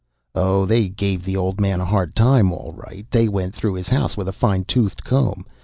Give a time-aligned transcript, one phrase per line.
[0.33, 3.05] "Oh, they gave the old man a hard time, all right.
[3.11, 5.45] They went through his house with a fine toothed comb.